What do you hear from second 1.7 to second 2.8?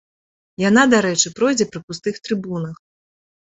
пры пустых трыбунах.